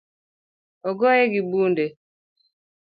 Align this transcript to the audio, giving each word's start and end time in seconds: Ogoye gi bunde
Ogoye 0.89 1.23
gi 1.31 1.41
bunde 1.49 1.85